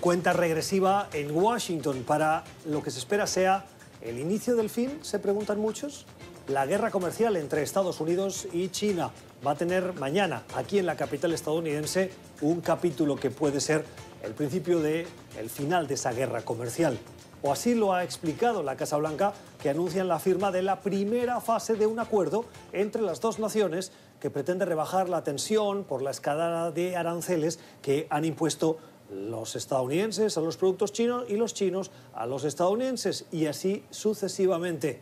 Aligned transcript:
Cuenta 0.00 0.32
regresiva 0.32 1.10
en 1.12 1.30
Washington 1.30 2.04
para 2.06 2.42
lo 2.64 2.82
que 2.82 2.90
se 2.90 2.98
espera 2.98 3.26
sea 3.26 3.66
el 4.00 4.18
inicio 4.18 4.56
del 4.56 4.70
fin, 4.70 4.98
se 5.02 5.18
preguntan 5.18 5.60
muchos. 5.60 6.06
La 6.48 6.64
guerra 6.64 6.90
comercial 6.90 7.36
entre 7.36 7.62
Estados 7.62 8.00
Unidos 8.00 8.48
y 8.50 8.70
China 8.70 9.10
va 9.46 9.50
a 9.50 9.56
tener 9.56 9.92
mañana, 9.92 10.42
aquí 10.56 10.78
en 10.78 10.86
la 10.86 10.96
capital 10.96 11.34
estadounidense, 11.34 12.12
un 12.40 12.62
capítulo 12.62 13.16
que 13.16 13.30
puede 13.30 13.60
ser 13.60 13.84
el 14.22 14.32
principio 14.32 14.80
del 14.80 15.06
el 15.38 15.50
final 15.50 15.86
de 15.86 15.94
esa 15.94 16.12
guerra 16.12 16.40
comercial. 16.40 16.98
O 17.42 17.52
así 17.52 17.74
lo 17.74 17.92
ha 17.92 18.02
explicado 18.02 18.62
la 18.62 18.76
Casa 18.76 18.96
Blanca, 18.96 19.34
que 19.62 19.68
anuncian 19.68 20.08
la 20.08 20.18
firma 20.18 20.50
de 20.50 20.62
la 20.62 20.80
primera 20.80 21.42
fase 21.42 21.74
de 21.74 21.86
un 21.86 21.98
acuerdo 21.98 22.46
entre 22.72 23.02
las 23.02 23.20
dos 23.20 23.38
naciones 23.38 23.92
que 24.18 24.30
pretende 24.30 24.64
rebajar 24.64 25.10
la 25.10 25.24
tensión 25.24 25.84
por 25.84 26.00
la 26.00 26.10
escalada 26.10 26.70
de 26.70 26.96
aranceles 26.96 27.58
que 27.82 28.06
han 28.10 28.24
impuesto 28.24 28.78
los 29.10 29.56
estadounidenses 29.56 30.36
a 30.36 30.40
los 30.40 30.56
productos 30.56 30.92
chinos 30.92 31.24
y 31.28 31.36
los 31.36 31.54
chinos 31.54 31.90
a 32.14 32.26
los 32.26 32.44
estadounidenses 32.44 33.26
y 33.32 33.46
así 33.46 33.84
sucesivamente. 33.90 35.00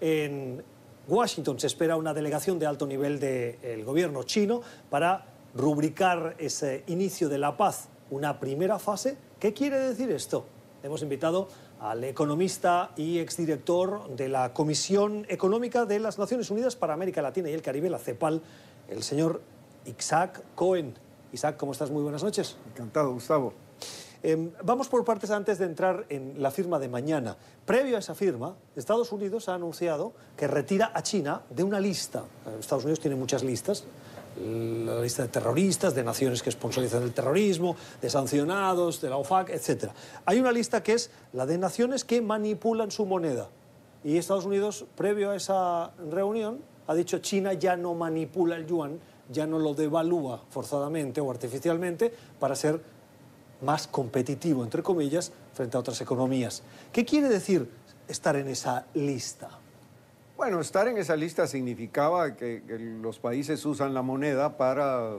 En 0.00 0.62
Washington 1.06 1.60
se 1.60 1.66
espera 1.66 1.96
una 1.96 2.14
delegación 2.14 2.58
de 2.58 2.66
alto 2.66 2.86
nivel 2.86 3.20
del 3.20 3.84
gobierno 3.84 4.22
chino 4.22 4.62
para 4.90 5.26
rubricar 5.54 6.34
ese 6.38 6.84
inicio 6.86 7.28
de 7.28 7.38
la 7.38 7.56
paz, 7.56 7.88
una 8.10 8.40
primera 8.40 8.78
fase. 8.78 9.16
¿Qué 9.38 9.52
quiere 9.52 9.78
decir 9.78 10.10
esto? 10.10 10.46
Hemos 10.82 11.02
invitado 11.02 11.48
al 11.80 12.02
economista 12.04 12.92
y 12.96 13.18
exdirector 13.18 14.08
de 14.16 14.28
la 14.28 14.52
Comisión 14.54 15.26
Económica 15.28 15.84
de 15.84 15.98
las 15.98 16.18
Naciones 16.18 16.50
Unidas 16.50 16.76
para 16.76 16.94
América 16.94 17.20
Latina 17.20 17.50
y 17.50 17.52
el 17.52 17.62
Caribe, 17.62 17.90
la 17.90 17.98
CEPAL, 17.98 18.40
el 18.88 19.02
señor 19.02 19.42
Isaac 19.84 20.42
Cohen. 20.54 20.94
Isaac, 21.34 21.56
¿cómo 21.56 21.72
estás? 21.72 21.90
Muy 21.90 22.04
buenas 22.04 22.22
noches. 22.22 22.54
Encantado, 22.72 23.12
Gustavo. 23.12 23.52
Eh, 24.22 24.52
vamos 24.62 24.88
por 24.88 25.04
partes 25.04 25.32
antes 25.32 25.58
de 25.58 25.64
entrar 25.64 26.06
en 26.08 26.40
la 26.40 26.52
firma 26.52 26.78
de 26.78 26.88
mañana. 26.88 27.36
Previo 27.66 27.96
a 27.96 27.98
esa 27.98 28.14
firma, 28.14 28.54
Estados 28.76 29.10
Unidos 29.10 29.48
ha 29.48 29.54
anunciado 29.54 30.12
que 30.36 30.46
retira 30.46 30.92
a 30.94 31.02
China 31.02 31.42
de 31.50 31.64
una 31.64 31.80
lista. 31.80 32.22
Estados 32.58 32.84
Unidos 32.84 33.00
tiene 33.00 33.16
muchas 33.16 33.42
listas. 33.42 33.82
La 34.40 35.00
lista 35.00 35.22
de 35.22 35.28
terroristas, 35.28 35.92
de 35.96 36.04
naciones 36.04 36.40
que 36.40 36.52
sponsorizan 36.52 37.02
el 37.02 37.12
terrorismo, 37.12 37.74
de 38.00 38.08
sancionados, 38.08 39.00
de 39.00 39.10
la 39.10 39.16
OFAC, 39.16 39.50
etc. 39.50 39.90
Hay 40.26 40.38
una 40.38 40.52
lista 40.52 40.84
que 40.84 40.92
es 40.92 41.10
la 41.32 41.46
de 41.46 41.58
naciones 41.58 42.04
que 42.04 42.22
manipulan 42.22 42.92
su 42.92 43.06
moneda. 43.06 43.48
Y 44.04 44.18
Estados 44.18 44.44
Unidos, 44.44 44.86
previo 44.96 45.32
a 45.32 45.36
esa 45.36 45.90
reunión, 46.10 46.60
ha 46.86 46.94
dicho 46.94 47.18
China 47.18 47.54
ya 47.54 47.76
no 47.76 47.94
manipula 47.94 48.56
el 48.56 48.66
yuan, 48.66 49.00
ya 49.30 49.46
no 49.46 49.58
lo 49.58 49.74
devalúa 49.74 50.42
forzadamente 50.50 51.20
o 51.20 51.30
artificialmente 51.30 52.12
para 52.38 52.54
ser 52.54 52.80
más 53.62 53.86
competitivo, 53.86 54.62
entre 54.62 54.82
comillas, 54.82 55.32
frente 55.52 55.76
a 55.76 55.80
otras 55.80 56.00
economías. 56.00 56.62
¿Qué 56.92 57.04
quiere 57.04 57.28
decir 57.28 57.68
estar 58.08 58.36
en 58.36 58.48
esa 58.48 58.86
lista? 58.94 59.50
Bueno, 60.36 60.60
estar 60.60 60.88
en 60.88 60.98
esa 60.98 61.16
lista 61.16 61.46
significaba 61.46 62.36
que, 62.36 62.62
los 63.00 63.18
países 63.18 63.64
usan 63.64 63.94
la 63.94 64.02
moneda 64.02 64.56
para 64.56 65.12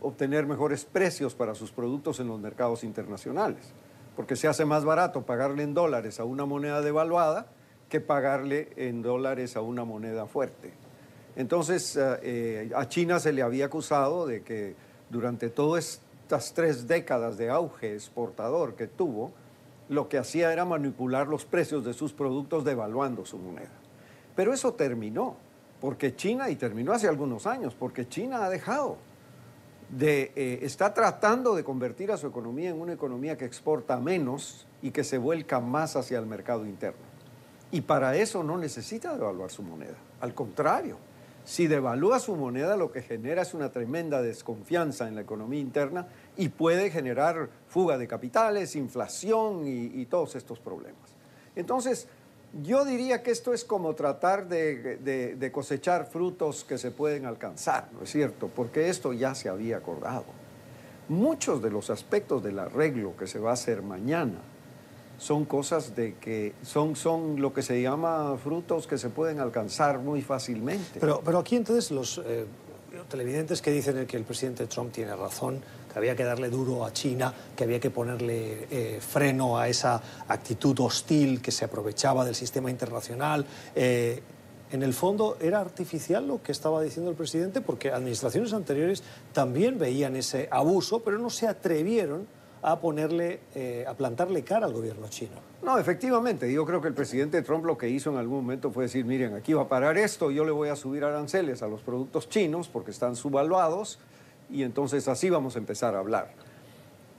obtener 0.00 0.46
mejores 0.46 0.84
precios 0.84 1.34
para 1.34 1.54
sus 1.54 1.72
productos 1.72 2.20
en 2.20 2.28
los 2.28 2.38
mercados 2.38 2.84
internacionales, 2.84 3.72
porque 4.14 4.36
se 4.36 4.46
hace 4.46 4.64
más 4.64 4.84
barato 4.84 5.22
pagarle 5.22 5.62
en 5.62 5.74
dólares 5.74 6.20
a 6.20 6.24
una 6.24 6.44
moneda 6.44 6.82
devaluada 6.82 7.46
que 7.88 8.00
pagarle 8.00 8.68
en 8.76 9.02
dólares 9.02 9.56
a 9.56 9.62
una 9.62 9.84
moneda 9.84 10.26
fuerte. 10.26 10.72
Entonces, 11.38 11.96
eh, 11.96 12.68
a 12.74 12.88
China 12.88 13.20
se 13.20 13.32
le 13.32 13.42
había 13.42 13.66
acusado 13.66 14.26
de 14.26 14.42
que 14.42 14.74
durante 15.08 15.50
todas 15.50 16.02
estas 16.24 16.52
tres 16.52 16.88
décadas 16.88 17.38
de 17.38 17.48
auge 17.48 17.94
exportador 17.94 18.74
que 18.74 18.88
tuvo, 18.88 19.30
lo 19.88 20.08
que 20.08 20.18
hacía 20.18 20.52
era 20.52 20.64
manipular 20.64 21.28
los 21.28 21.44
precios 21.44 21.84
de 21.84 21.94
sus 21.94 22.12
productos 22.12 22.64
devaluando 22.64 23.24
su 23.24 23.38
moneda. 23.38 23.70
Pero 24.34 24.52
eso 24.52 24.74
terminó, 24.74 25.36
porque 25.80 26.16
China, 26.16 26.50
y 26.50 26.56
terminó 26.56 26.92
hace 26.92 27.06
algunos 27.06 27.46
años, 27.46 27.72
porque 27.72 28.08
China 28.08 28.44
ha 28.44 28.50
dejado 28.50 28.96
de, 29.90 30.32
eh, 30.34 30.58
está 30.62 30.92
tratando 30.92 31.54
de 31.54 31.62
convertir 31.62 32.10
a 32.10 32.16
su 32.16 32.26
economía 32.26 32.70
en 32.70 32.80
una 32.80 32.94
economía 32.94 33.38
que 33.38 33.44
exporta 33.44 33.96
menos 34.00 34.66
y 34.82 34.90
que 34.90 35.04
se 35.04 35.18
vuelca 35.18 35.60
más 35.60 35.94
hacia 35.94 36.18
el 36.18 36.26
mercado 36.26 36.66
interno. 36.66 37.06
Y 37.70 37.82
para 37.82 38.16
eso 38.16 38.42
no 38.42 38.58
necesita 38.58 39.12
devaluar 39.14 39.52
su 39.52 39.62
moneda, 39.62 39.98
al 40.20 40.34
contrario 40.34 41.07
si 41.48 41.66
devalúa 41.66 42.20
su 42.20 42.36
moneda, 42.36 42.76
lo 42.76 42.92
que 42.92 43.00
genera 43.00 43.40
es 43.40 43.54
una 43.54 43.72
tremenda 43.72 44.20
desconfianza 44.20 45.08
en 45.08 45.14
la 45.14 45.22
economía 45.22 45.58
interna 45.58 46.06
y 46.36 46.50
puede 46.50 46.90
generar 46.90 47.48
fuga 47.68 47.96
de 47.96 48.06
capitales, 48.06 48.76
inflación 48.76 49.62
y, 49.66 50.04
todos 50.04 50.36
estos 50.36 50.58
problemas. 50.58 51.16
Entonces, 51.56 52.06
yo 52.62 52.84
diría 52.84 53.22
que 53.22 53.30
esto 53.30 53.54
es 53.54 53.64
como 53.64 53.94
tratar 53.94 54.46
de, 54.46 55.50
cosechar 55.50 56.04
frutos 56.04 56.64
que 56.64 56.76
se 56.76 56.90
pueden 56.90 57.24
alcanzar, 57.24 57.88
¿no 57.94 58.02
es 58.02 58.10
cierto? 58.10 58.50
Porque 58.54 58.90
esto 58.90 59.14
ya 59.14 59.34
se 59.34 59.48
había 59.48 59.78
acordado. 59.78 60.26
Muchos 61.08 61.62
de 61.62 61.70
los 61.70 61.88
aspectos 61.88 62.42
del 62.42 62.58
arreglo 62.58 63.16
que 63.16 63.26
se 63.26 63.38
va 63.38 63.50
a 63.50 63.54
hacer 63.54 63.80
mañana 63.80 64.42
son 65.18 65.44
cosas 65.44 65.94
de 65.96 66.14
que 66.14 66.54
son, 66.62 66.96
son 66.96 67.40
lo 67.40 67.52
que 67.52 67.62
se 67.62 67.82
llama 67.82 68.36
frutos 68.42 68.86
que 68.86 68.96
se 68.96 69.10
pueden 69.10 69.40
alcanzar 69.40 69.98
muy 69.98 70.22
fácilmente. 70.22 71.00
Pero, 71.00 71.20
pero 71.24 71.38
aquí 71.38 71.56
entonces 71.56 71.90
los 71.90 72.18
eh, 72.24 72.46
televidentes 73.08 73.60
que 73.60 73.70
dicen 73.70 74.06
que 74.06 74.16
el 74.16 74.24
presidente 74.24 74.66
Trump 74.66 74.92
tiene 74.92 75.14
razón, 75.14 75.60
que 75.92 75.98
había 75.98 76.14
que 76.14 76.24
darle 76.24 76.48
duro 76.48 76.84
a 76.84 76.92
China, 76.92 77.34
que 77.56 77.64
había 77.64 77.80
que 77.80 77.90
ponerle 77.90 78.66
eh, 78.70 79.00
freno 79.00 79.58
a 79.58 79.68
esa 79.68 80.00
actitud 80.28 80.78
hostil 80.80 81.42
que 81.42 81.50
se 81.50 81.64
aprovechaba 81.64 82.24
del 82.24 82.34
sistema 82.34 82.70
internacional. 82.70 83.44
Eh, 83.74 84.22
en 84.70 84.82
el 84.82 84.92
fondo 84.92 85.38
era 85.40 85.60
artificial 85.60 86.28
lo 86.28 86.42
que 86.42 86.52
estaba 86.52 86.82
diciendo 86.82 87.10
el 87.10 87.16
presidente 87.16 87.60
porque 87.62 87.90
administraciones 87.90 88.52
anteriores 88.52 89.02
también 89.32 89.78
veían 89.78 90.14
ese 90.14 90.46
abuso, 90.50 91.00
pero 91.00 91.18
no 91.18 91.30
se 91.30 91.46
atrevieron 91.46 92.26
a 92.62 92.80
ponerle, 92.80 93.40
eh, 93.54 93.84
a 93.86 93.94
plantarle 93.94 94.42
cara 94.42 94.66
al 94.66 94.72
gobierno 94.72 95.08
chino. 95.08 95.32
No, 95.62 95.78
efectivamente, 95.78 96.52
yo 96.52 96.64
creo 96.64 96.80
que 96.80 96.88
el 96.88 96.94
presidente 96.94 97.42
Trump 97.42 97.64
lo 97.64 97.76
que 97.76 97.88
hizo 97.88 98.10
en 98.10 98.16
algún 98.16 98.38
momento 98.38 98.70
fue 98.70 98.84
decir, 98.84 99.04
miren, 99.04 99.34
aquí 99.34 99.52
va 99.52 99.62
a 99.62 99.68
parar 99.68 99.98
esto, 99.98 100.30
yo 100.30 100.44
le 100.44 100.50
voy 100.50 100.68
a 100.68 100.76
subir 100.76 101.04
aranceles 101.04 101.62
a 101.62 101.68
los 101.68 101.82
productos 101.82 102.28
chinos 102.28 102.68
porque 102.68 102.90
están 102.90 103.16
subvaluados 103.16 103.98
y 104.50 104.62
entonces 104.62 105.08
así 105.08 105.30
vamos 105.30 105.56
a 105.56 105.58
empezar 105.58 105.94
a 105.94 105.98
hablar. 105.98 106.30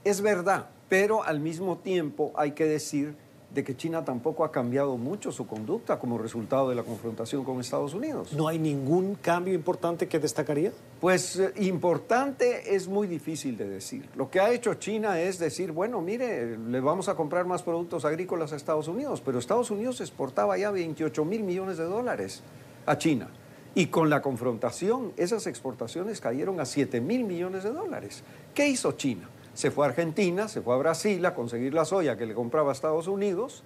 Es 0.04 0.20
verdad, 0.20 0.66
pero 0.88 1.22
al 1.22 1.40
mismo 1.40 1.78
tiempo 1.78 2.32
hay 2.34 2.52
que 2.52 2.64
decir 2.64 3.14
de 3.54 3.64
que 3.64 3.76
China 3.76 4.04
tampoco 4.04 4.44
ha 4.44 4.52
cambiado 4.52 4.96
mucho 4.96 5.32
su 5.32 5.46
conducta 5.46 5.98
como 5.98 6.18
resultado 6.18 6.68
de 6.68 6.76
la 6.76 6.84
confrontación 6.84 7.44
con 7.44 7.60
Estados 7.60 7.94
Unidos. 7.94 8.32
¿No 8.32 8.46
hay 8.46 8.58
ningún 8.58 9.16
cambio 9.16 9.54
importante 9.54 10.06
que 10.06 10.18
destacaría? 10.18 10.72
Pues 11.00 11.36
eh, 11.36 11.52
importante 11.56 12.74
es 12.74 12.86
muy 12.86 13.08
difícil 13.08 13.56
de 13.56 13.68
decir. 13.68 14.08
Lo 14.14 14.30
que 14.30 14.40
ha 14.40 14.52
hecho 14.52 14.74
China 14.74 15.20
es 15.20 15.38
decir, 15.38 15.72
bueno, 15.72 16.00
mire, 16.00 16.56
le 16.56 16.80
vamos 16.80 17.08
a 17.08 17.16
comprar 17.16 17.44
más 17.46 17.62
productos 17.62 18.04
agrícolas 18.04 18.52
a 18.52 18.56
Estados 18.56 18.86
Unidos, 18.86 19.20
pero 19.24 19.38
Estados 19.38 19.70
Unidos 19.70 20.00
exportaba 20.00 20.56
ya 20.56 20.70
28 20.70 21.24
mil 21.24 21.42
millones 21.42 21.76
de 21.76 21.84
dólares 21.84 22.42
a 22.86 22.98
China. 22.98 23.28
Y 23.74 23.86
con 23.86 24.10
la 24.10 24.20
confrontación, 24.20 25.12
esas 25.16 25.46
exportaciones 25.46 26.20
cayeron 26.20 26.58
a 26.60 26.64
7 26.64 27.00
mil 27.00 27.24
millones 27.24 27.62
de 27.62 27.70
dólares. 27.70 28.22
¿Qué 28.54 28.68
hizo 28.68 28.92
China? 28.92 29.28
Se 29.54 29.70
fue 29.70 29.86
a 29.86 29.88
Argentina, 29.88 30.48
se 30.48 30.60
fue 30.60 30.74
a 30.74 30.78
Brasil 30.78 31.24
a 31.26 31.34
conseguir 31.34 31.74
la 31.74 31.84
soya 31.84 32.16
que 32.16 32.26
le 32.26 32.34
compraba 32.34 32.70
a 32.70 32.72
Estados 32.72 33.08
Unidos 33.08 33.62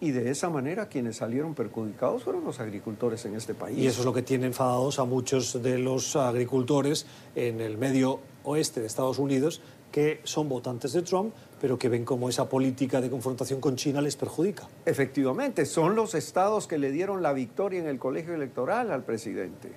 y 0.00 0.12
de 0.12 0.30
esa 0.30 0.48
manera 0.48 0.88
quienes 0.88 1.16
salieron 1.16 1.54
perjudicados 1.54 2.24
fueron 2.24 2.44
los 2.44 2.58
agricultores 2.58 3.24
en 3.26 3.36
este 3.36 3.54
país. 3.54 3.78
Y 3.78 3.86
eso 3.86 4.00
es 4.00 4.06
lo 4.06 4.14
que 4.14 4.22
tiene 4.22 4.46
enfadados 4.46 4.98
a 4.98 5.04
muchos 5.04 5.62
de 5.62 5.78
los 5.78 6.16
agricultores 6.16 7.06
en 7.34 7.60
el 7.60 7.76
medio 7.76 8.20
oeste 8.44 8.80
de 8.80 8.86
Estados 8.86 9.18
Unidos 9.18 9.60
que 9.92 10.20
son 10.22 10.48
votantes 10.48 10.92
de 10.92 11.02
Trump, 11.02 11.34
pero 11.60 11.76
que 11.76 11.88
ven 11.88 12.04
cómo 12.04 12.28
esa 12.28 12.48
política 12.48 13.00
de 13.00 13.10
confrontación 13.10 13.60
con 13.60 13.74
China 13.74 14.00
les 14.00 14.14
perjudica. 14.14 14.68
Efectivamente, 14.86 15.66
son 15.66 15.96
los 15.96 16.14
estados 16.14 16.68
que 16.68 16.78
le 16.78 16.92
dieron 16.92 17.22
la 17.22 17.32
victoria 17.32 17.80
en 17.80 17.88
el 17.88 17.98
colegio 17.98 18.34
electoral 18.34 18.92
al 18.92 19.02
presidente. 19.02 19.68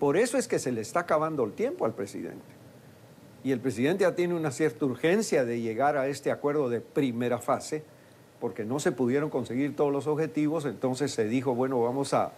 Por 0.00 0.16
eso 0.16 0.38
es 0.38 0.48
que 0.48 0.58
se 0.58 0.72
le 0.72 0.80
está 0.80 1.00
acabando 1.00 1.44
el 1.44 1.52
tiempo 1.52 1.84
al 1.84 1.92
presidente 1.92 2.55
y 3.46 3.52
el 3.52 3.60
presidente 3.60 4.02
ya 4.02 4.16
tiene 4.16 4.34
una 4.34 4.50
cierta 4.50 4.84
urgencia 4.86 5.44
de 5.44 5.60
llegar 5.60 5.96
a 5.96 6.08
este 6.08 6.32
acuerdo 6.32 6.68
de 6.68 6.80
primera 6.80 7.38
fase, 7.38 7.84
porque 8.40 8.64
no 8.64 8.80
se 8.80 8.90
pudieron 8.90 9.30
conseguir 9.30 9.76
todos 9.76 9.92
los 9.92 10.08
objetivos, 10.08 10.64
entonces 10.64 11.12
se 11.12 11.28
dijo, 11.28 11.54
bueno, 11.54 11.80
vamos 11.80 12.12
a... 12.12 12.32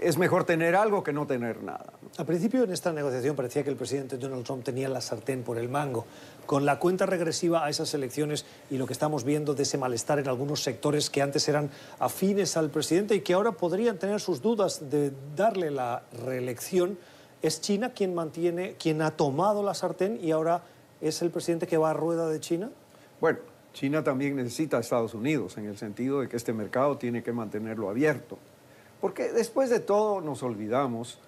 Es 0.00 0.16
mejor 0.16 0.44
tener 0.44 0.76
algo 0.76 1.02
que 1.04 1.12
no 1.12 1.26
tener 1.26 1.62
nada. 1.62 1.92
Al 2.16 2.24
principio 2.24 2.64
en 2.64 2.72
esta 2.72 2.90
negociación 2.90 3.36
parecía 3.36 3.62
que 3.64 3.68
el 3.68 3.76
presidente 3.76 4.16
Donald 4.16 4.46
Trump 4.46 4.64
tenía 4.64 4.88
la 4.88 5.02
sartén 5.02 5.42
por 5.42 5.58
el 5.58 5.68
mango. 5.68 6.06
Con 6.46 6.64
la 6.64 6.78
cuenta 6.78 7.04
regresiva 7.04 7.66
a 7.66 7.68
esas 7.68 7.92
elecciones 7.92 8.46
y 8.70 8.78
lo 8.78 8.86
que 8.86 8.94
estamos 8.94 9.24
viendo 9.24 9.52
de 9.52 9.64
ese 9.64 9.76
malestar 9.76 10.18
en 10.18 10.28
algunos 10.28 10.62
sectores 10.62 11.10
que 11.10 11.20
antes 11.20 11.46
eran 11.50 11.68
afines 11.98 12.56
al 12.56 12.70
presidente 12.70 13.14
y 13.14 13.20
que 13.20 13.34
ahora 13.34 13.52
podrían 13.52 13.98
tener 13.98 14.20
sus 14.22 14.40
dudas 14.40 14.88
de 14.88 15.12
darle 15.36 15.70
la 15.70 16.04
reelección, 16.24 16.96
es 17.42 17.60
China 17.60 17.92
quien 17.92 18.14
mantiene, 18.14 18.74
quien 18.78 19.02
ha 19.02 19.12
tomado 19.12 19.62
la 19.62 19.74
sartén 19.74 20.18
y 20.22 20.30
ahora 20.30 20.62
es 21.00 21.22
el 21.22 21.30
presidente 21.30 21.66
que 21.66 21.76
va 21.76 21.90
a 21.90 21.94
rueda 21.94 22.28
de 22.28 22.40
China. 22.40 22.70
Bueno, 23.20 23.38
China 23.72 24.02
también 24.02 24.36
necesita 24.36 24.78
a 24.78 24.80
Estados 24.80 25.14
Unidos 25.14 25.56
en 25.56 25.66
el 25.66 25.76
sentido 25.76 26.20
de 26.20 26.28
que 26.28 26.36
este 26.36 26.52
mercado 26.52 26.98
tiene 26.98 27.22
que 27.22 27.32
mantenerlo 27.32 27.88
abierto. 27.88 28.38
Porque 29.00 29.32
después 29.32 29.70
de 29.70 29.80
todo 29.80 30.20
nos 30.20 30.42
olvidamos, 30.42 31.20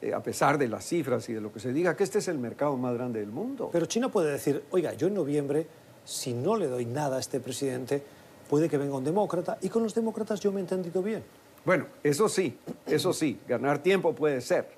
eh, 0.00 0.14
a 0.14 0.22
pesar 0.22 0.58
de 0.58 0.68
las 0.68 0.84
cifras 0.84 1.28
y 1.28 1.32
de 1.32 1.40
lo 1.40 1.52
que 1.52 1.58
se 1.58 1.72
diga, 1.72 1.96
que 1.96 2.04
este 2.04 2.18
es 2.18 2.28
el 2.28 2.38
mercado 2.38 2.76
más 2.76 2.94
grande 2.94 3.20
del 3.20 3.30
mundo. 3.30 3.70
Pero 3.72 3.86
China 3.86 4.08
puede 4.08 4.30
decir, 4.30 4.62
oiga, 4.70 4.92
yo 4.94 5.08
en 5.08 5.14
noviembre, 5.14 5.66
si 6.04 6.32
no 6.32 6.56
le 6.56 6.68
doy 6.68 6.86
nada 6.86 7.16
a 7.16 7.20
este 7.20 7.40
presidente, 7.40 8.02
puede 8.48 8.68
que 8.68 8.78
venga 8.78 8.96
un 8.96 9.04
demócrata 9.04 9.58
y 9.60 9.68
con 9.68 9.82
los 9.82 9.94
demócratas 9.94 10.38
yo 10.38 10.52
me 10.52 10.60
he 10.60 10.62
entendido 10.62 11.02
bien. 11.02 11.24
Bueno, 11.64 11.86
eso 12.04 12.28
sí, 12.28 12.56
eso 12.86 13.12
sí, 13.12 13.40
ganar 13.48 13.82
tiempo 13.82 14.14
puede 14.14 14.40
ser. 14.40 14.75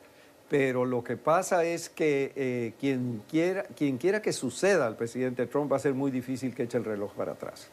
Pero 0.49 0.87
lo 0.87 1.05
que 1.05 1.17
pasa 1.17 1.65
es 1.65 1.91
que 1.91 2.33
eh, 2.35 2.73
quien, 2.81 3.23
quiera, 3.29 3.65
quien 3.65 3.99
quiera 3.99 4.23
que 4.23 4.33
suceda 4.33 4.87
al 4.87 4.97
presidente 4.97 5.47
Trump 5.47 5.71
va 5.71 5.77
a 5.77 5.81
ser 5.81 5.95
muy 5.95 6.11
difícil 6.11 6.55
que 6.55 6.62
eche 6.62 6.79
el 6.79 6.85
reloj 6.85 7.12
para 7.12 7.33
atrás. 7.33 7.69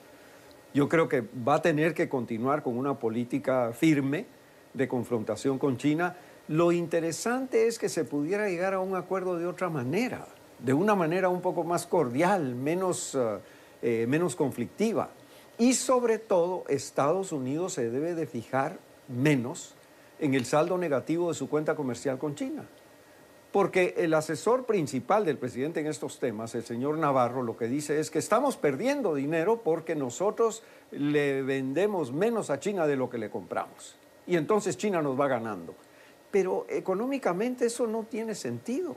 Yo 0.74 0.90
creo 0.90 1.08
que 1.08 1.24
va 1.48 1.56
a 1.56 1.62
tener 1.62 1.94
que 1.94 2.10
continuar 2.10 2.62
con 2.62 2.78
una 2.78 3.00
política 3.00 3.72
firme 3.72 4.26
de 4.74 4.90
confrontación 4.90 5.58
con 5.58 5.78
China. 5.78 6.18
Lo 6.50 6.74
interesante 6.74 7.68
es 7.68 7.80
que 7.80 7.88
se 7.88 8.04
pudiera 8.04 8.50
llegar 8.50 8.74
a 8.74 8.82
un 8.82 8.96
acuerdo 8.96 9.38
de 9.38 9.48
otra 9.48 9.70
manera, 9.70 10.28
de 10.60 10.74
una 10.74 10.94
manera 10.96 11.30
un 11.30 11.42
poco 11.42 11.64
más 11.64 11.88
cordial, 11.88 12.56
menos, 12.56 13.16
eh, 13.16 13.38
eh, 13.82 14.06
menos 14.10 14.36
conflictiva. 14.36 15.12
Y 15.58 15.76
sobre 15.76 16.20
todo, 16.20 16.66
Estados 16.68 17.32
Unidos 17.32 17.72
se 17.72 17.90
debe 17.90 18.14
de 18.14 18.28
fijar 18.28 18.78
menos 19.08 19.76
en 20.20 20.34
el 20.34 20.46
saldo 20.46 20.78
negativo 20.78 21.30
de 21.30 21.36
su 21.36 21.50
cuenta 21.50 21.76
comercial 21.76 22.18
con 22.18 22.36
China. 22.36 22.66
Porque 23.52 23.94
el 23.98 24.14
asesor 24.14 24.66
principal 24.66 25.24
del 25.24 25.38
presidente 25.38 25.80
en 25.80 25.88
estos 25.88 26.20
temas, 26.20 26.56
el 26.56 26.66
señor 26.66 26.98
Navarro, 26.98 27.42
lo 27.42 27.56
que 27.56 27.68
dice 27.68 28.00
es 28.02 28.12
que 28.12 28.20
estamos 28.20 28.58
perdiendo 28.58 29.16
dinero 29.16 29.62
porque 29.64 29.96
nosotros 29.96 30.64
le 30.92 31.42
vendemos 31.42 32.12
menos 32.12 32.50
a 32.50 32.60
China 32.60 32.86
de 32.86 32.98
lo 32.98 33.10
que 33.10 33.18
le 33.18 33.30
compramos. 33.30 33.96
Y 34.28 34.36
entonces 34.36 34.76
China 34.76 35.02
nos 35.02 35.18
va 35.18 35.30
ganando. 35.30 35.74
Pero 36.32 36.66
económicamente 36.68 37.68
eso 37.68 37.88
no 37.88 38.04
tiene 38.04 38.36
sentido. 38.36 38.96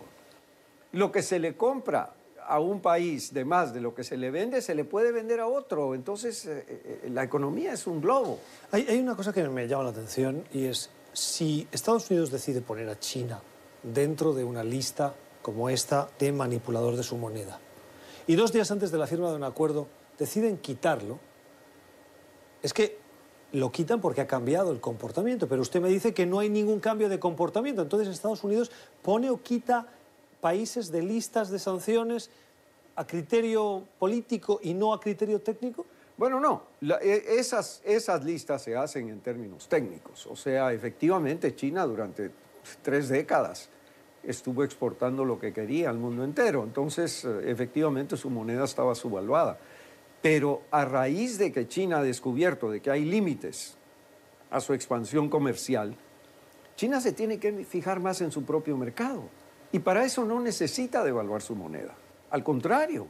Lo 0.90 1.12
que 1.12 1.22
se 1.22 1.38
le 1.38 1.56
compra 1.56 2.14
a 2.48 2.58
un 2.58 2.80
país 2.80 3.32
de 3.32 3.44
más 3.44 3.72
de 3.72 3.80
lo 3.80 3.94
que 3.94 4.02
se 4.02 4.16
le 4.16 4.30
vende, 4.32 4.62
se 4.62 4.74
le 4.74 4.84
puede 4.84 5.12
vender 5.12 5.38
a 5.38 5.46
otro. 5.46 5.94
Entonces, 5.94 6.46
eh, 6.46 6.64
eh, 6.68 7.08
la 7.12 7.22
economía 7.22 7.74
es 7.74 7.86
un 7.86 8.00
globo. 8.00 8.40
Hay, 8.72 8.86
hay, 8.88 8.98
una 8.98 9.14
cosa 9.14 9.32
que 9.32 9.46
me 9.48 9.68
llama 9.68 9.84
la 9.84 9.90
atención 9.90 10.42
y 10.52 10.64
es 10.64 10.90
si 11.12 11.66
Estados 11.72 12.10
Unidos 12.10 12.30
decide 12.30 12.60
poner 12.60 12.88
a 12.88 12.98
China 12.98 13.40
dentro 13.82 14.34
de 14.34 14.44
una 14.44 14.64
lista 14.64 15.14
como 15.42 15.70
esta 15.70 16.08
de 16.18 16.32
manipulador 16.32 16.96
de 16.96 17.02
su 17.02 17.16
moneda 17.16 17.60
y 18.28 18.36
dos 18.36 18.52
días 18.52 18.70
antes 18.70 18.92
de 18.92 18.98
la 18.98 19.06
firma 19.06 19.30
de 19.30 19.36
un 19.36 19.42
acuerdo 19.42 19.88
deciden 20.18 20.58
quitarlo, 20.58 21.18
es 22.62 22.74
que 22.74 22.98
lo 23.52 23.72
quitan 23.72 24.02
porque 24.02 24.20
ha 24.20 24.26
cambiado 24.26 24.70
el 24.70 24.80
comportamiento, 24.80 25.48
pero 25.48 25.62
usted 25.62 25.80
me 25.80 25.88
dice 25.88 26.12
que 26.12 26.26
no 26.26 26.38
hay 26.38 26.50
ningún 26.50 26.78
cambio 26.78 27.08
de 27.08 27.18
comportamiento. 27.18 27.80
Entonces 27.80 28.06
Estados 28.08 28.44
Unidos 28.44 28.70
pone 29.00 29.30
o 29.30 29.42
quita 29.42 29.86
países 30.42 30.92
de 30.92 31.00
listas 31.00 31.48
de 31.48 31.58
sanciones 31.58 32.30
a 32.96 33.06
criterio 33.06 33.84
político 33.98 34.60
y 34.62 34.74
no 34.74 34.92
a 34.92 35.00
criterio 35.00 35.40
técnico. 35.40 35.86
Bueno, 36.18 36.40
no, 36.40 36.64
e, 37.00 37.36
esas, 37.38 37.80
esas 37.84 38.24
listas 38.24 38.62
se 38.62 38.76
hacen 38.76 39.08
en 39.08 39.20
términos 39.20 39.68
técnicos. 39.68 40.26
O 40.26 40.34
sea, 40.34 40.72
efectivamente 40.72 41.54
China 41.54 41.86
durante 41.86 42.30
tres 42.82 43.08
décadas 43.08 43.70
estuvo 44.24 44.64
exportando 44.64 45.24
lo 45.24 45.38
que 45.38 45.52
quería 45.52 45.90
al 45.90 45.98
mundo 45.98 46.24
entero. 46.24 46.64
Entonces, 46.64 47.24
eh, 47.24 47.50
efectivamente 47.50 48.16
su 48.16 48.30
moneda 48.30 48.64
estaba 48.64 48.96
subvaluada. 48.96 49.58
Pero 50.20 50.62
a 50.72 50.84
raíz 50.84 51.38
de 51.38 51.52
que 51.52 51.68
China 51.68 51.98
ha 51.98 52.02
descubierto 52.02 52.68
de 52.68 52.80
que 52.80 52.90
hay 52.90 53.04
límites 53.04 53.76
a 54.50 54.60
su 54.60 54.74
expansión 54.74 55.28
comercial, 55.28 55.94
China 56.74 57.00
se 57.00 57.12
tiene 57.12 57.38
que 57.38 57.64
fijar 57.64 58.00
más 58.00 58.20
en 58.22 58.32
su 58.32 58.44
propio 58.44 58.76
mercado. 58.76 59.22
Y 59.70 59.78
para 59.78 60.04
eso 60.04 60.24
no 60.24 60.40
necesita 60.40 61.04
devaluar 61.04 61.42
su 61.42 61.54
moneda. 61.54 61.94
Al 62.30 62.42
contrario, 62.42 63.06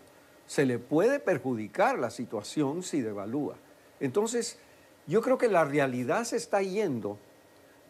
se 0.49 0.67
le 0.67 0.81
puede 0.81 1.21
perjudicar 1.21 1.99
la 1.99 2.11
situación 2.11 2.83
si 2.83 3.03
devalúa. 3.03 3.55
Entonces, 4.01 4.59
yo 5.07 5.21
creo 5.21 5.39
que 5.39 5.49
la 5.49 5.65
realidad 5.65 6.25
se 6.25 6.37
está 6.37 6.63
yendo 6.63 7.19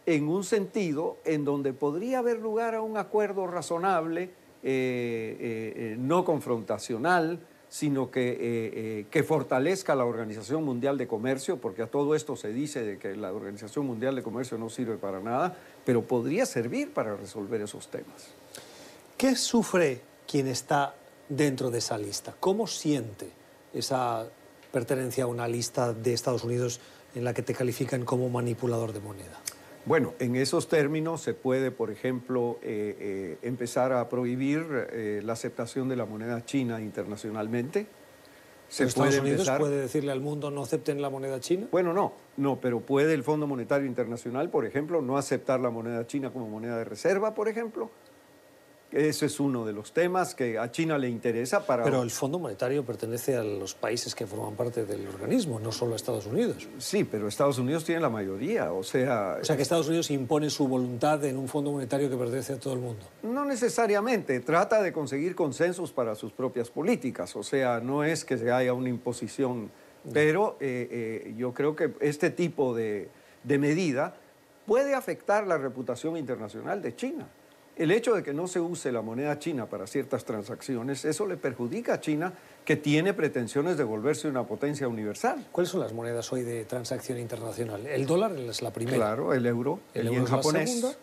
en 0.07 0.29
un 0.29 0.43
sentido 0.43 1.17
en 1.25 1.45
donde 1.45 1.73
podría 1.73 2.19
haber 2.19 2.39
lugar 2.39 2.75
a 2.75 2.83
un 2.83 2.97
acuerdo 2.97 3.47
razonable, 3.47 4.25
eh, 4.25 4.31
eh, 4.63 5.73
eh, 5.77 5.97
no 5.99 6.25
confrontacional, 6.25 7.39
sino 7.69 8.11
que, 8.11 9.07
que, 9.11 9.23
fortalezca 9.23 9.95
la 9.95 10.07
Organización 10.07 10.65
Mundial 10.65 10.97
de 10.97 11.07
Comercio, 11.07 11.59
porque 11.59 11.83
a 11.83 11.87
todo 11.87 12.15
esto 12.15 12.35
se 12.35 12.51
dice 12.51 12.83
de 12.83 12.99
que 12.99 13.15
la 13.15 13.31
Organización 13.31 13.87
Mundial 13.87 14.17
de 14.17 14.23
Comercio 14.23 14.57
no 14.57 14.71
sirve 14.71 14.97
para 14.97 15.21
nada, 15.21 15.55
pero 15.85 16.03
podría 16.03 16.47
servir 16.47 16.95
para 16.95 17.15
resolver 17.15 17.61
esos 17.61 17.89
temas. 17.89 18.29
¿Qué 19.19 19.37
sufre 19.37 20.01
quien 20.27 20.47
está 20.47 20.95
dentro 21.29 21.71
de 21.71 21.79
esa 21.79 21.99
lista? 21.99 22.35
¿Cómo 22.39 22.67
siente 22.67 23.31
esa 23.73 24.27
pertenencia 24.73 25.25
a 25.25 25.27
una 25.27 25.49
lista 25.49 25.93
de 25.93 26.13
Estados 26.13 26.45
Unidos 26.45 26.81
en 27.15 27.25
la 27.25 27.35
que 27.35 27.43
te 27.43 27.55
califican 27.55 28.05
como 28.05 28.29
manipulador 28.29 28.93
de 28.93 29.01
moneda? 29.01 29.41
Bueno, 29.89 30.13
en 30.19 30.37
esos 30.37 30.69
términos 30.69 31.23
se 31.23 31.33
puede, 31.33 31.71
por 31.71 31.91
ejemplo, 31.91 32.59
eh, 32.63 32.97
eh, 33.01 33.39
empezar 33.41 33.93
a 33.93 34.07
prohibir 34.11 34.67
eh, 34.93 35.23
la 35.25 35.33
aceptación 35.33 35.89
de 35.89 35.97
la 35.97 36.05
moneda 36.05 36.45
china 36.45 36.81
internacionalmente. 36.83 37.87
Se 38.69 38.85
¿Estados 38.85 39.19
Unidos 39.19 39.51
puede 39.59 39.81
decirle 39.81 40.13
al 40.13 40.21
mundo 40.21 40.51
no 40.51 40.63
acepten 40.63 41.01
la 41.01 41.09
moneda 41.09 41.41
china? 41.41 41.69
Bueno, 41.71 41.95
no, 41.95 42.13
no, 42.37 42.61
pero 42.61 42.81
puede 42.81 43.15
el 43.15 43.25
Fondo 43.25 43.47
Monetario 43.47 43.87
Internacional, 43.87 44.51
por 44.51 44.67
ejemplo, 44.67 45.01
no 45.01 45.17
aceptar 45.17 45.59
la 45.61 45.71
moneda 45.71 46.07
china 46.07 46.31
como 46.31 46.47
moneda 46.49 46.77
de 46.77 46.85
reserva, 46.85 47.35
por 47.35 47.49
ejemplo, 47.49 47.91
ese 48.91 49.27
es 49.27 49.39
uno 49.39 49.67
de 49.67 49.73
los 49.73 49.93
temas 49.93 50.35
que 50.35 50.59
a 50.59 50.71
China 50.71 50.97
le 50.97 51.09
interesa 51.09 51.67
para... 51.67 51.85
Pero 51.85 52.03
el 52.03 52.11
Fondo 52.11 52.39
Monetario 52.39 52.85
pertenece 52.85 53.37
a 53.37 53.43
los 53.43 53.75
países 53.75 54.15
que 54.15 54.27
forman 54.27 54.55
parte 54.55 54.87
del 54.87 55.07
organismo, 55.09 55.61
no 55.61 55.73
solo 55.73 55.93
a 55.93 55.97
Estados 55.97 56.27
Unidos. 56.27 56.67
Sí, 56.79 57.05
pero 57.05 57.29
Estados 57.29 57.59
Unidos 57.59 57.85
tiene 57.85 58.01
la 58.01 58.09
mayoría, 58.09 58.73
o 58.73 58.83
sea... 58.83 59.39
O 59.41 59.45
sea 59.45 59.57
que 59.57 59.63
Estados 59.63 59.89
Unidos 59.89 60.11
impone 60.11 60.49
su 60.49 60.67
voluntad 60.67 61.23
en 61.25 61.37
un 61.37 61.49
Fondo 61.49 61.71
Monetario 61.71 62.09
que 62.09 62.17
pertenece 62.17 62.55
a 62.55 62.59
todo 62.59 62.75
el 62.75 62.81
mundo. 62.81 63.05
No 63.23 63.45
necesariamente, 63.45 64.41
trata 64.41 64.83
de 64.83 64.93
conseguir 64.93 65.35
consensos 65.35 65.93
para 65.93 66.15
sus 66.15 66.33
propias 66.33 66.71
políticas, 66.71 67.37
o 67.37 67.43
sea, 67.43 67.81
no 67.81 68.05
es 68.05 68.25
que 68.25 68.39
se 68.39 68.51
haya 68.51 68.73
una 68.73 68.89
imposición, 68.89 69.71
pero 70.13 70.57
eh, 70.61 70.89
eh, 70.91 71.35
yo 71.37 71.53
creo 71.53 71.77
que 71.77 71.93
este 72.01 72.31
tipo 72.31 72.75
de, 72.75 73.11
de 73.45 73.59
medida 73.59 74.15
puede 74.67 74.95
afectar 74.95 75.47
la 75.47 75.59
reputación 75.59 76.17
internacional 76.17 76.81
de 76.81 76.97
China. 76.97 77.29
El 77.79 77.93
hecho 77.93 78.13
de 78.13 78.25
que 78.25 78.35
no 78.35 78.49
se 78.49 78.59
use 78.59 78.91
la 78.91 79.03
moneda 79.03 79.39
china 79.39 79.67
para 79.67 79.87
ciertas 79.87 80.25
transacciones, 80.25 81.05
eso 81.05 81.27
le 81.27 81.37
perjudica 81.37 81.95
a 81.95 82.01
China, 82.01 82.33
que 82.65 82.75
tiene 82.75 83.15
pretensiones 83.15 83.77
de 83.77 83.85
volverse 83.85 84.27
una 84.27 84.45
potencia 84.45 84.89
universal. 84.89 85.47
¿Cuáles 85.53 85.71
son 85.71 85.81
las 85.81 85.93
monedas 85.93 86.33
hoy 86.33 86.43
de 86.43 86.65
transacción 86.65 87.19
internacional? 87.19 87.87
El 87.87 88.05
dólar 88.05 88.33
es 88.33 88.63
la 88.63 88.73
primera. 88.73 88.97
Claro, 88.97 89.33
el 89.33 89.47
euro, 89.47 89.79
el, 89.95 90.11
yen 90.11 90.25
japonés. 90.25 90.69
La 90.69 90.75
segunda. 90.75 90.99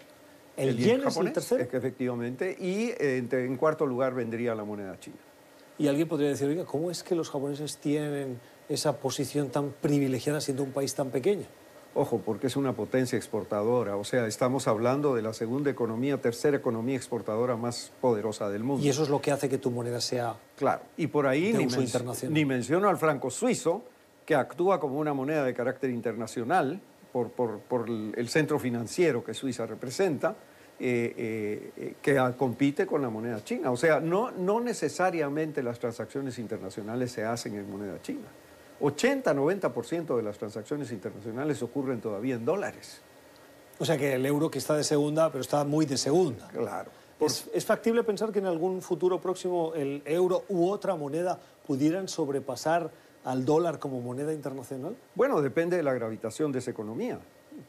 El, 0.58 0.78
yen, 0.78 1.04
es 1.08 1.16
el 1.16 1.32
tercero. 1.32 1.64
Efectivamente, 1.64 2.58
y 2.60 2.92
en, 3.00 3.30
en 3.32 3.56
cuarto 3.56 3.86
lugar 3.86 4.14
vendría 4.14 4.54
la 4.54 4.66
moneda 4.66 5.00
china. 5.00 5.16
Y 5.78 5.88
alguien 5.88 6.10
podría 6.10 6.28
decir, 6.28 6.50
oiga, 6.50 6.66
¿cómo 6.66 6.92
es 6.92 7.04
que 7.04 7.16
los 7.16 7.30
japoneses 7.30 7.78
tienen 7.78 8.38
esa 8.68 8.98
posición 8.98 9.50
tan 9.50 9.72
privilegiada 9.72 10.42
siendo 10.42 10.64
un 10.64 10.72
país 10.72 10.94
tan 10.94 11.10
pequeño? 11.10 11.46
Ojo, 11.98 12.22
porque 12.24 12.48
es 12.48 12.58
una 12.58 12.74
potencia 12.74 13.16
exportadora, 13.16 13.96
o 13.96 14.04
sea, 14.04 14.28
estamos 14.28 14.68
hablando 14.68 15.16
de 15.16 15.22
la 15.22 15.32
segunda 15.32 15.72
economía, 15.72 16.18
tercera 16.20 16.58
economía 16.58 16.98
exportadora 16.98 17.56
más 17.56 17.94
poderosa 18.02 18.50
del 18.50 18.66
mundo. 18.66 18.86
Y 18.86 18.90
eso 18.90 19.04
es 19.04 19.10
lo 19.10 19.22
que 19.22 19.32
hace 19.32 19.48
que 19.48 19.58
tu 19.58 19.72
moneda 19.72 20.02
sea 20.02 20.36
Claro, 20.58 20.82
y 20.98 21.08
por 21.08 21.26
ahí 21.26 21.54
ni, 21.54 21.68
ni, 22.30 22.46
menciono 22.46 22.90
al 22.90 22.98
franco 22.98 23.30
suizo, 23.30 23.84
que 24.26 24.36
actúa 24.36 24.78
como 24.78 25.00
una 25.00 25.14
moneda 25.14 25.46
de 25.46 25.54
carácter 25.54 25.90
internacional 25.90 26.82
por, 27.14 27.30
por, 27.30 27.90
el 27.90 28.28
centro 28.28 28.60
financiero 28.60 29.24
que 29.24 29.34
Suiza 29.34 29.66
representa, 29.66 30.36
eh, 30.78 31.72
eh, 31.78 31.94
que 32.02 32.20
compite 32.38 32.86
con 32.86 33.02
la 33.02 33.10
moneda 33.10 33.42
china. 33.42 33.72
O 33.72 33.78
sea, 33.78 34.02
no, 34.02 34.32
no 34.32 34.60
necesariamente 34.60 35.64
las 35.64 35.80
transacciones 35.80 36.38
internacionales 36.40 37.14
se 37.14 37.24
hacen 37.24 37.56
en 37.56 37.72
moneda 37.72 38.02
china. 38.02 38.28
80-90% 38.80 40.16
de 40.16 40.24
las 40.24 40.38
transacciones 40.38 40.92
internacionales 40.92 41.62
ocurren 41.64 42.02
todavía 42.02 42.36
en 42.36 42.46
dólares. 42.46 43.02
O 43.80 43.86
sea 43.86 43.98
que 43.98 44.14
el 44.14 44.26
euro 44.26 44.50
que 44.50 44.60
está 44.60 44.76
de 44.76 44.84
segunda, 44.84 45.30
pero 45.32 45.42
está 45.42 45.64
muy 45.64 45.86
de 45.86 45.98
segunda. 45.98 46.48
Claro. 46.48 46.92
¿Es, 47.20 47.66
factible 47.66 48.04
pensar 48.04 48.32
que 48.32 48.40
en 48.40 48.46
algún 48.46 48.82
futuro 48.82 49.22
próximo 49.22 49.74
el 49.74 50.02
euro 50.06 50.44
u 50.50 50.70
otra 50.70 50.96
moneda 50.96 51.40
pudieran 51.66 52.08
sobrepasar 52.08 52.92
al 53.24 53.46
dólar 53.46 53.80
como 53.80 54.02
moneda 54.02 54.34
internacional? 54.34 54.96
Bueno, 55.16 55.42
depende 55.42 55.78
de 55.78 55.84
la 55.84 55.94
gravitación 55.94 56.52
de 56.52 56.60
esa 56.60 56.72
economía. 56.72 57.20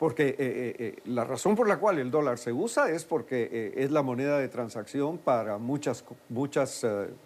Porque 0.00 0.30
eh, 0.30 0.36
eh, 0.38 0.74
eh, 0.78 0.96
la 1.04 1.22
razón 1.22 1.54
por 1.54 1.68
la 1.68 1.78
cual 1.78 2.00
el 2.00 2.10
dólar 2.10 2.38
se 2.38 2.52
usa 2.52 2.90
es 2.90 3.04
porque 3.04 3.72
es 3.76 3.92
la 3.92 4.02
moneda 4.02 4.36
de 4.38 4.48
transacción 4.48 5.16
para 5.16 5.58
muchas, 5.58 6.04
muchas 6.28 6.84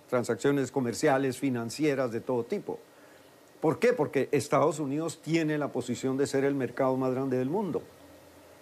transacciones 0.08 0.70
comerciales, 0.70 1.38
financieras, 1.38 2.12
de 2.12 2.20
todo 2.20 2.44
tipo. 2.44 2.78
¿Por 3.60 3.78
qué? 3.78 3.92
Porque 3.92 4.28
Estados 4.32 4.78
Unidos 4.78 5.20
tiene 5.22 5.58
la 5.58 5.68
posición 5.68 6.16
de 6.16 6.26
ser 6.26 6.44
el 6.44 6.54
mercado 6.54 6.96
más 6.96 7.12
grande 7.12 7.36
del 7.36 7.50
mundo 7.50 7.82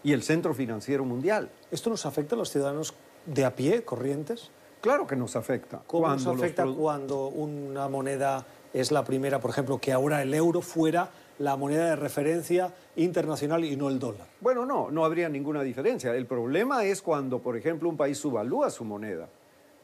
y 0.02 0.12
el 0.12 0.23
centro 0.23 0.55
financiero 0.55 1.05
mundial. 1.05 1.50
¿Esto 1.71 1.88
nos 1.88 2.05
afecta 2.05 2.35
a 2.35 2.38
los 2.38 2.50
ciudadanos 2.50 2.95
de 3.25 3.45
a 3.45 3.55
pie, 3.55 3.85
corrientes? 3.85 4.50
Claro 4.81 5.07
que 5.07 5.14
nos 5.14 5.37
afecta. 5.37 5.83
¿Cómo 5.87 6.09
nos 6.09 6.26
afecta 6.26 6.67
cuando 6.67 7.28
una 7.28 7.88
moneda 7.88 8.45
es 8.73 8.90
la 8.90 9.05
primera, 9.05 9.40
por 9.40 9.50
ejemplo, 9.50 9.78
que 9.78 9.93
ahora 9.93 10.21
el 10.23 10.35
euro 10.35 10.62
fuera 10.62 11.11
la 11.38 11.57
moneda 11.57 11.90
de 11.90 11.97
referencia 11.97 12.75
internacional 12.97 13.64
y 13.64 13.76
no 13.76 13.88
el 13.88 14.00
dólar? 14.00 14.26
Bueno, 14.40 14.67
no, 14.67 14.90
no 14.90 15.05
habría 15.05 15.28
ninguna 15.28 15.62
diferencia. 15.62 16.12
El 16.14 16.26
problema 16.26 16.85
es 16.85 17.02
cuando, 17.02 17.38
por 17.38 17.57
ejemplo, 17.57 17.88
un 17.88 17.97
país 17.97 18.19
subvalúa 18.19 18.71
su 18.71 18.85
moneda. 18.85 19.28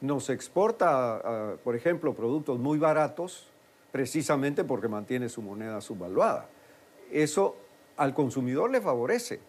Nos 0.01 0.29
exporta, 0.29 1.57
por 1.63 1.75
ejemplo, 1.75 2.13
productos 2.13 2.59
muy 2.59 2.77
baratos 2.77 3.47
precisamente 3.95 4.65
porque 4.65 4.89
mantiene 4.89 5.29
su 5.29 5.41
moneda 5.41 5.79
subvaluada. 5.79 6.49
Eso 7.13 7.55
al 7.95 8.13
consumidor 8.13 8.69
le 8.69 8.81
favorece. 8.81 9.39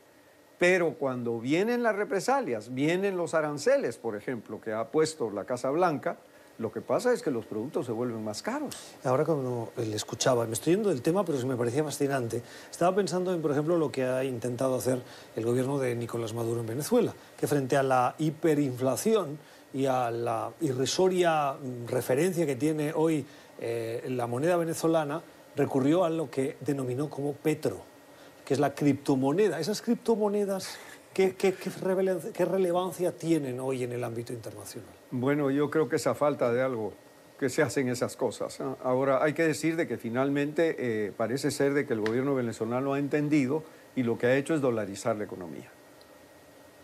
Pero 0.57 0.95
cuando 0.95 1.41
vienen 1.41 1.83
las 1.83 1.97
represalias, 1.97 2.73
vienen 2.73 3.17
los 3.17 3.35
aranceles, 3.35 3.99
por 3.99 4.15
ejemplo, 4.15 4.61
que 4.61 4.73
ha 4.73 4.93
puesto 4.93 5.33
la 5.33 5.43
Casa 5.47 5.71
Blanca, 5.71 6.19
lo 6.61 6.71
que 6.71 6.81
pasa 6.81 7.13
es 7.13 7.23
que 7.23 7.33
los 7.33 7.45
productos 7.45 7.87
se 7.87 7.93
vuelven 7.93 8.23
más 8.23 8.41
caros. 8.41 8.77
Ahora 9.03 9.25
cuando 9.25 9.73
le 9.79 9.97
escuchaba, 9.97 10.47
me 10.47 10.53
estoy 10.53 10.75
yendo 10.75 10.91
del 10.91 11.03
tema, 11.03 11.25
pero 11.25 11.45
me 11.45 11.57
parecía 11.57 11.83
fascinante, 11.83 12.41
estaba 12.71 12.95
pensando 12.95 13.35
en, 13.35 13.43
por 13.43 13.51
ejemplo, 13.51 13.77
lo 13.77 13.91
que 13.91 14.05
ha 14.05 14.23
intentado 14.23 14.77
hacer 14.77 15.03
el 15.35 15.45
gobierno 15.45 15.81
de 15.81 15.97
Nicolás 15.97 16.35
Maduro 16.35 16.61
en 16.61 16.67
Venezuela, 16.69 17.13
que 17.37 17.49
frente 17.49 17.77
a 17.77 17.83
la 17.83 18.15
hiperinflación 18.17 19.41
y 19.75 19.87
a 19.87 20.13
la 20.13 20.53
irrisoria 20.61 21.57
referencia 21.89 22.47
que 22.47 22.55
tiene 22.55 22.93
hoy 22.95 23.27
eh, 23.61 24.05
la 24.09 24.27
moneda 24.27 24.57
venezolana, 24.57 25.23
recurrió 25.55 26.05
a 26.05 26.11
lo 26.11 26.31
que 26.31 26.57
denominó 26.61 27.09
como 27.09 27.33
petro, 27.33 27.81
que 28.45 28.55
es 28.55 28.61
la 28.61 28.75
criptomoneda. 28.75 29.59
Esas 29.59 29.83
criptomonedas 29.83 30.79
¿Qué, 31.17 32.45
relevancia 32.45 33.11
tienen 33.17 33.59
hoy 33.59 33.85
en 33.85 33.93
el 33.93 34.05
ámbito 34.05 34.35
internacional? 34.35 34.91
Bueno, 35.11 35.51
yo 35.51 35.71
creo 35.71 35.89
que 35.89 35.97
esa 35.97 36.15
falta 36.15 36.53
de 36.53 36.61
algo 36.61 36.93
que 37.39 37.49
se 37.49 37.63
hacen 37.63 37.89
esas 37.89 38.17
cosas. 38.17 38.59
Ahora, 38.83 39.25
hay 39.25 39.33
que 39.33 39.43
decir 39.43 39.77
de 39.77 39.89
que 39.89 39.97
finalmente 39.97 40.77
eh, 40.79 41.13
parece 41.17 41.51
ser 41.51 41.73
de 41.73 41.87
que 41.87 41.95
el 41.95 42.03
gobierno 42.03 42.35
venezolano 42.35 42.93
ha 42.93 42.99
entendido 42.99 43.63
y 43.95 44.03
lo 44.03 44.19
que 44.19 44.27
ha 44.27 44.37
hecho 44.37 44.55
es 44.55 44.61
dolarizar 44.61 45.17
la 45.17 45.25
economía 45.25 45.71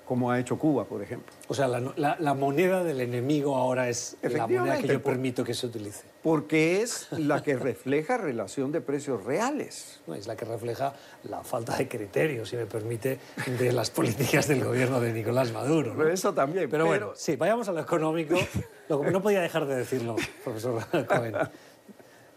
como 0.06 0.30
ha 0.30 0.38
hecho 0.38 0.58
Cuba, 0.58 0.84
por 0.84 1.02
ejemplo. 1.02 1.32
O 1.48 1.54
sea, 1.54 1.68
la, 1.68 2.34
moneda 2.34 2.82
del 2.82 3.00
enemigo 3.00 3.56
ahora 3.56 3.88
es 3.88 4.16
la 4.22 4.46
moneda 4.46 4.78
que 4.78 4.88
yo 4.88 5.02
permito 5.02 5.44
que 5.44 5.54
se 5.54 5.66
utilice. 5.66 6.04
Porque 6.22 6.82
es 6.82 7.08
la 7.18 7.42
que 7.42 7.56
refleja 7.56 8.16
relación 8.16 8.72
de 8.72 8.80
precios 8.80 9.24
reales. 9.24 10.00
No, 10.06 10.14
es 10.14 10.26
la 10.26 10.36
que 10.36 10.44
refleja 10.44 10.94
la 11.24 11.42
falta 11.42 11.76
de 11.76 11.88
criterios, 11.88 12.48
si 12.48 12.56
me 12.56 12.66
permite, 12.66 13.18
de 13.58 13.72
las 13.72 13.90
políticas 13.90 14.48
del 14.48 14.64
gobierno 14.64 15.00
de 15.00 15.12
Nicolás 15.12 15.52
Maduro. 15.52 15.94
Pero 15.96 16.10
eso 16.10 16.34
también. 16.34 16.68
Pero, 16.68 16.86
bueno, 16.86 17.12
sí, 17.14 17.36
vayamos 17.36 17.68
a 17.68 17.72
lo 17.72 17.80
económico. 17.80 18.36
Lo, 18.88 19.02
no 19.10 19.22
podía 19.22 19.40
dejar 19.40 19.66
de 19.66 19.76
decirlo, 19.76 20.16
profesor 20.44 20.84
Cohen. 21.06 21.36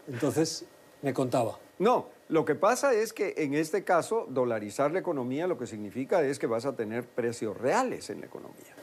Entonces, 0.08 0.64
me 1.02 1.12
contaba. 1.12 1.58
No, 1.78 2.08
lo 2.28 2.44
que 2.44 2.56
pasa 2.56 2.92
es 2.92 3.12
que 3.12 3.34
en 3.36 3.54
este 3.54 3.84
caso, 3.84 4.26
dolarizar 4.28 4.90
la 4.90 4.98
economía 4.98 5.46
lo 5.46 5.58
que 5.58 5.66
significa 5.66 6.22
es 6.22 6.38
que 6.38 6.48
vas 6.48 6.66
a 6.66 6.74
tener 6.74 7.06
precios 7.06 7.56
reales 7.56 8.10
en 8.10 8.20
la 8.20 8.26
economía. 8.26 8.74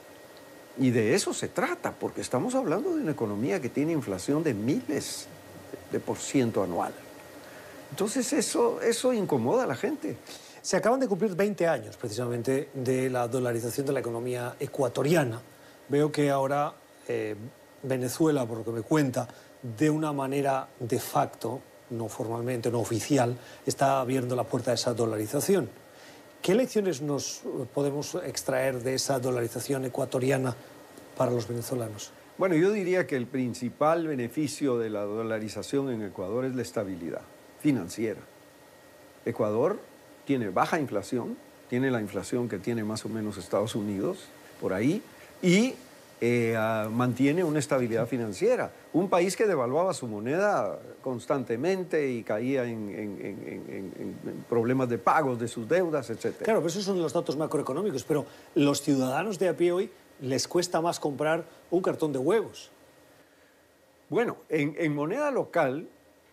Y 0.78 0.90
de 0.90 1.14
eso 1.14 1.34
se 1.34 1.48
trata, 1.48 1.92
porque 1.92 2.20
estamos 2.20 2.54
hablando 2.54 2.96
de 2.96 3.02
una 3.02 3.12
economía 3.12 3.60
que 3.60 3.68
tiene 3.68 3.92
inflación 3.92 4.42
de 4.42 4.54
miles 4.54 5.26
de 5.92 6.00
por 6.00 6.16
ciento 6.16 6.62
anual. 6.62 6.94
Entonces 7.90 8.32
eso, 8.32 8.80
eso 8.80 9.12
incomoda 9.12 9.64
a 9.64 9.66
la 9.66 9.76
gente. 9.76 10.16
Se 10.62 10.76
acaban 10.76 10.98
de 10.98 11.06
cumplir 11.06 11.36
20 11.36 11.68
años 11.68 11.96
precisamente 11.96 12.70
de 12.72 13.10
la 13.10 13.28
dolarización 13.28 13.86
de 13.86 13.92
la 13.92 14.00
economía 14.00 14.56
ecuatoriana. 14.58 15.40
Veo 15.88 16.10
que 16.10 16.30
ahora 16.30 16.72
eh, 17.06 17.36
Venezuela, 17.82 18.46
por 18.46 18.58
lo 18.58 18.64
que 18.64 18.70
me 18.70 18.82
cuenta, 18.82 19.28
de 19.62 19.90
una 19.90 20.12
manera 20.12 20.68
de 20.80 20.98
facto, 20.98 21.60
no 21.90 22.08
formalmente, 22.08 22.70
no 22.70 22.80
oficial, 22.80 23.36
está 23.66 24.00
abriendo 24.00 24.36
la 24.36 24.44
puerta 24.44 24.70
a 24.70 24.74
esa 24.74 24.94
dolarización. 24.94 25.68
¿Qué 26.42 26.54
lecciones 26.54 27.00
nos 27.00 27.42
podemos 27.72 28.16
extraer 28.16 28.82
de 28.82 28.94
esa 28.94 29.18
dolarización 29.18 29.84
ecuatoriana 29.86 30.54
para 31.16 31.30
los 31.30 31.48
venezolanos? 31.48 32.12
Bueno, 32.36 32.56
yo 32.56 32.72
diría 32.72 33.06
que 33.06 33.16
el 33.16 33.26
principal 33.26 34.06
beneficio 34.06 34.76
de 34.76 34.90
la 34.90 35.02
dolarización 35.02 35.90
en 35.90 36.02
Ecuador 36.02 36.44
es 36.44 36.54
la 36.54 36.62
estabilidad 36.62 37.22
financiera. 37.62 38.20
Ecuador 39.24 39.78
tiene 40.26 40.50
baja 40.50 40.80
inflación, 40.80 41.36
tiene 41.70 41.90
la 41.90 42.00
inflación 42.00 42.48
que 42.48 42.58
tiene 42.58 42.84
más 42.84 43.04
o 43.04 43.08
menos 43.08 43.38
Estados 43.38 43.74
Unidos, 43.74 44.18
por 44.60 44.72
ahí, 44.72 45.02
y 45.42 45.74
eh, 46.26 46.56
mantiene 46.90 47.44
una 47.44 47.58
estabilidad 47.58 48.06
financiera. 48.06 48.72
Un 48.94 49.10
país 49.10 49.36
que 49.36 49.46
devaluaba 49.46 49.92
su 49.92 50.06
moneda 50.06 50.78
constantemente 51.02 52.10
y 52.10 52.22
caía 52.22 52.64
en, 52.64 54.16
problemas 54.48 54.88
de 54.88 54.96
pagos 54.96 55.38
de 55.38 55.48
sus 55.48 55.68
deudas, 55.68 56.08
etc. 56.08 56.36
Claro, 56.38 56.60
pero 56.60 56.68
esos 56.68 56.82
son 56.82 56.98
los 57.02 57.12
datos 57.12 57.36
macroeconómicos, 57.36 58.04
pero 58.04 58.24
los 58.54 58.80
ciudadanos 58.80 59.38
de 59.38 59.48
a 59.50 59.56
pie 59.56 59.72
hoy 59.72 59.90
les 60.22 60.48
cuesta 60.48 60.80
más 60.80 60.98
comprar 60.98 61.44
un 61.70 61.82
cartón 61.82 62.10
de 62.10 62.18
huevos. 62.18 62.70
Bueno, 64.08 64.38
en, 64.48 64.94
moneda 64.94 65.30
local, 65.30 65.88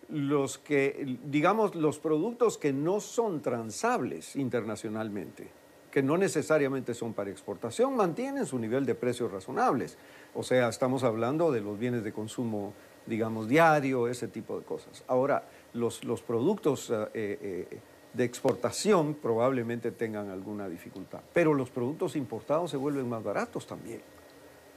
los 0.07 0.57
que, 0.57 1.17
digamos, 1.25 1.75
los 1.75 1.99
productos 1.99 2.57
que 2.57 2.71
no 2.71 3.01
son 3.01 3.41
transables 3.41 4.37
internacionalmente, 4.37 5.49
que 5.91 6.01
no 6.01 6.17
necesariamente 6.17 6.93
son 6.93 7.13
para 7.13 7.29
exportación, 7.29 7.95
mantienen 7.95 8.45
su 8.45 8.57
nivel 8.57 8.85
de 8.85 8.95
precios 8.95 9.31
razonables. 9.31 9.97
O 10.33 10.41
sea, 10.41 10.69
estamos 10.69 11.03
hablando 11.03 11.51
de 11.51 11.61
los 11.61 11.77
bienes 11.77 12.03
de 12.03 12.13
consumo, 12.13 12.73
digamos, 13.05 13.47
diario, 13.47 14.07
ese 14.07 14.27
tipo 14.27 14.57
de 14.57 14.65
cosas. 14.65 15.03
Ahora, 15.07 15.43
los, 15.73 16.03
los 16.05 16.21
productos 16.21 16.89
eh, 16.89 17.09
eh, 17.13 17.79
de 18.13 18.23
exportación 18.23 19.15
probablemente 19.15 19.91
tengan 19.91 20.29
alguna 20.29 20.69
dificultad, 20.69 21.19
pero 21.33 21.53
los 21.53 21.69
productos 21.69 22.15
importados 22.15 22.71
se 22.71 22.77
vuelven 22.77 23.09
más 23.09 23.23
baratos 23.23 23.67
también, 23.67 24.01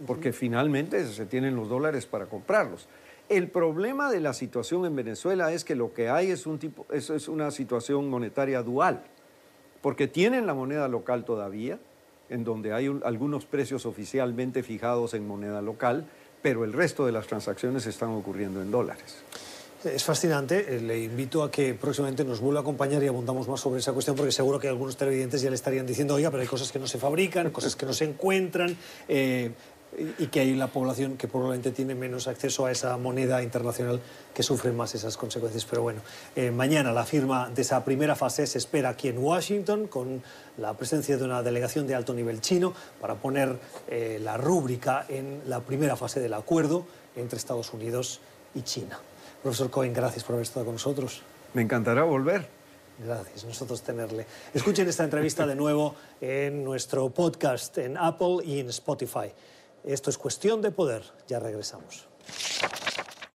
porque 0.07 0.33
finalmente 0.33 1.05
se 1.07 1.27
tienen 1.27 1.55
los 1.55 1.69
dólares 1.69 2.07
para 2.07 2.27
comprarlos. 2.27 2.89
El 3.29 3.49
problema 3.49 4.11
de 4.11 4.21
la 4.21 4.35
situación 4.35 4.85
en 4.85 4.97
Venezuela 4.97 5.53
es 5.53 5.65
que 5.65 5.75
lo 5.75 5.95
que 5.95 6.11
hay 6.11 6.31
es, 6.31 6.47
un 6.47 6.59
tipo, 6.59 6.87
es 6.93 7.29
una 7.29 7.51
situación 7.51 8.11
monetaria 8.11 8.63
dual 8.63 9.03
porque 9.85 10.09
tienen 10.09 10.47
la 10.47 10.55
moneda 10.55 10.89
local 10.89 11.27
todavía, 11.27 11.79
en 12.31 12.43
donde 12.43 12.73
hay 12.73 12.87
algunos 13.05 13.45
precios 13.45 13.85
oficialmente 13.85 14.63
fijados 14.63 15.13
en 15.13 15.29
moneda 15.29 15.61
local, 15.61 16.07
pero 16.41 16.65
el 16.65 16.73
resto 16.73 17.05
de 17.05 17.13
las 17.13 17.27
transacciones 17.27 17.85
están 17.85 18.09
ocurriendo 18.09 18.63
en 18.63 18.71
dólares. 18.71 19.23
Es 19.85 20.03
fascinante. 20.03 20.77
Eh, 20.77 20.81
le 20.81 21.03
invito 21.03 21.43
a 21.43 21.51
que 21.51 21.75
próximamente 21.75 22.25
nos 22.25 22.41
vuelva 22.41 22.61
a 22.61 22.63
acompañar 22.63 23.03
y 23.03 23.09
abundamos 23.09 23.47
más 23.47 23.61
sobre 23.61 23.81
esa 23.81 23.93
cuestión, 23.93 24.17
porque 24.17 24.33
seguro 24.33 24.59
que 24.59 24.69
algunos 24.69 24.97
televidentes 24.97 25.43
ya 25.43 25.51
le 25.51 25.57
estarían 25.57 25.85
diciendo, 25.85 26.15
oiga, 26.15 26.31
pero 26.31 26.41
hay 26.41 26.49
cosas 26.49 26.73
que 26.73 26.79
no 26.79 26.87
se 26.87 26.97
fabrican, 26.97 27.51
cosas 27.51 27.77
que 27.77 27.85
no 27.85 27.93
se 27.93 28.07
encuentran. 28.07 28.75
Eh, 29.07 29.51
y 30.19 30.27
que 30.27 30.41
hay 30.41 30.55
la 30.55 30.69
población 30.69 31.17
que 31.17 31.29
probablemente 31.29 31.71
tiene 31.71 31.95
menos 31.95 32.27
acceso 32.29 32.67
a 32.67 32.73
esa 32.73 32.97
moneda 32.97 33.43
internacional 33.43 34.01
que 34.33 34.43
sufre 34.43 34.73
más 34.73 34.95
esas 34.95 35.17
consecuencias. 35.17 35.65
Pero 35.65 35.83
bueno, 35.83 36.01
eh, 36.35 36.51
mañana 36.51 36.93
la 36.93 37.05
firma 37.05 37.51
de 37.51 37.63
esa 37.63 37.85
primera 37.85 38.15
fase 38.15 38.47
se 38.47 38.59
espera 38.59 38.91
aquí 38.91 39.09
en 39.09 39.19
Washington 39.19 39.87
con 39.87 40.23
la 40.59 40.75
presencia 40.75 41.17
de 41.17 41.25
una 41.25 41.43
delegación 41.43 41.87
de 41.87 41.95
alto 41.95 42.15
nivel 42.15 42.41
chino 42.41 42.75
para 43.01 43.15
poner 43.15 43.59
eh, 43.89 44.19
la 44.23 44.37
rúbrica 44.37 45.05
en 45.09 45.43
la 45.47 45.61
primera 45.61 45.97
fase 45.97 46.21
del 46.21 46.35
acuerdo 46.35 46.87
entre 47.17 47.39
Estados 47.39 47.73
Unidos 47.73 48.21
y 48.55 48.63
China. 48.63 48.99
Profesor 49.43 49.71
Cohen, 49.71 49.93
gracias 49.93 50.25
por 50.25 50.35
haber 50.35 50.45
estado 50.45 50.65
con 50.65 50.75
nosotros. 50.75 51.23
Me 51.53 51.63
encantará 51.63 52.03
volver. 52.05 52.49
Gracias, 52.99 53.45
nosotros 53.45 53.83
tenerle. 53.83 54.25
Escuchen 54.53 54.89
esta 54.89 55.03
entrevista 55.03 55.47
de 55.47 55.57
nuevo 55.57 55.97
en 56.21 56.63
nuestro 56.63 57.11
podcast 57.11 57.77
en 57.79 57.97
Apple 57.97 58.39
y 58.45 58.61
en 58.61 58.69
Spotify. 58.69 59.33
Esto 59.85 60.11
es 60.11 60.19
cuestión 60.19 60.63
de 60.63 60.71
poder. 60.71 61.03
Ya 61.29 61.39
regresamos. 61.39 62.07